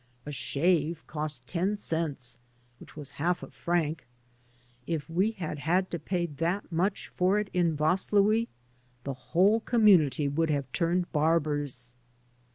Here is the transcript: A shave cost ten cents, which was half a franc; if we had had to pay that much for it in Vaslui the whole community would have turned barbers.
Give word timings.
A 0.25 0.31
shave 0.31 1.05
cost 1.05 1.45
ten 1.47 1.77
cents, 1.77 2.39
which 2.79 2.97
was 2.97 3.11
half 3.21 3.43
a 3.43 3.51
franc; 3.51 4.07
if 4.87 5.07
we 5.07 5.29
had 5.33 5.59
had 5.59 5.91
to 5.91 5.99
pay 5.99 6.25
that 6.25 6.71
much 6.71 7.09
for 7.15 7.37
it 7.37 7.51
in 7.53 7.77
Vaslui 7.77 8.47
the 9.03 9.13
whole 9.13 9.59
community 9.59 10.27
would 10.27 10.49
have 10.49 10.71
turned 10.71 11.11
barbers. 11.11 11.93